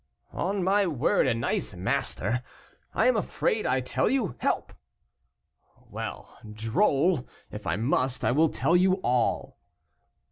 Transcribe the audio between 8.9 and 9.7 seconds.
all."